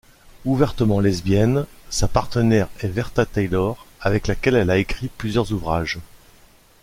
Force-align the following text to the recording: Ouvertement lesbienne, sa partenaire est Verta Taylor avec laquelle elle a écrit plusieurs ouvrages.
Ouvertement 0.45 0.99
lesbienne, 0.99 1.67
sa 1.91 2.07
partenaire 2.07 2.69
est 2.79 2.87
Verta 2.87 3.23
Taylor 3.27 3.85
avec 4.01 4.25
laquelle 4.25 4.55
elle 4.55 4.71
a 4.71 4.77
écrit 4.79 5.09
plusieurs 5.09 5.51
ouvrages. 5.51 5.99